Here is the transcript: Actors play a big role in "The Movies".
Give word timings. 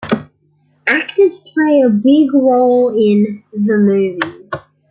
Actors 0.87 1.37
play 1.53 1.83
a 1.85 1.89
big 1.91 2.33
role 2.33 2.89
in 2.89 3.43
"The 3.53 3.77
Movies". 3.77 4.61